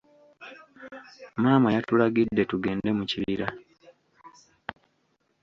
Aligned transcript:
Maama 1.41 1.69
yatulagidde 1.75 2.41
tugende 2.51 2.89
mu 2.97 3.03
kibira. 3.11 3.47